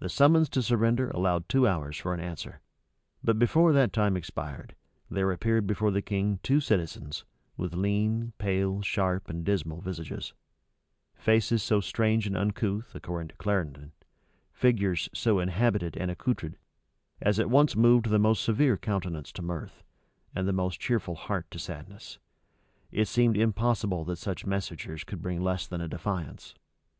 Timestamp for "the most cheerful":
20.48-21.14